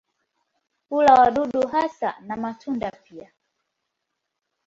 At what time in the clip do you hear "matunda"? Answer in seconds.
2.37-2.91